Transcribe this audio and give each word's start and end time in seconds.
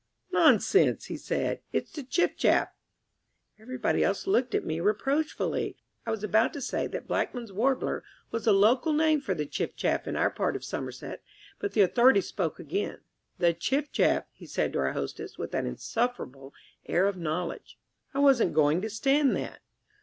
"Nonsense," 0.31 1.05
he 1.05 1.15
said; 1.15 1.61
"it's 1.71 1.91
the 1.91 2.01
Chiff 2.01 2.35
chaff." 2.35 2.69
Everybody 3.59 4.03
else 4.03 4.25
looked 4.25 4.55
at 4.55 4.65
me 4.65 4.79
reproachfully. 4.79 5.77
I 6.07 6.09
was 6.09 6.23
about 6.23 6.53
to 6.53 6.59
say 6.61 6.87
that 6.87 7.05
"Blackman's 7.07 7.51
Warbler" 7.53 8.03
was 8.31 8.45
the 8.45 8.51
local 8.51 8.93
name 8.93 9.21
for 9.21 9.35
the 9.35 9.45
Chiff 9.45 9.75
chaff 9.75 10.07
in 10.07 10.15
our 10.15 10.31
part 10.31 10.55
of 10.55 10.65
Somerset, 10.65 11.21
when 11.59 11.71
the 11.73 11.81
Authority 11.81 12.21
spoke 12.21 12.57
again. 12.59 13.01
"The 13.37 13.53
Chiff 13.53 13.91
chaff," 13.91 14.25
he 14.33 14.47
said 14.47 14.73
to 14.73 14.79
our 14.79 14.93
hostess 14.93 15.37
with 15.37 15.53
an 15.53 15.67
insufferable 15.67 16.51
air 16.87 17.05
of 17.05 17.15
knowledge. 17.15 17.77
I 18.11 18.17
wasn't 18.21 18.55
going 18.55 18.81
to 18.81 18.89
stand 18.89 19.35
that. 19.35 19.61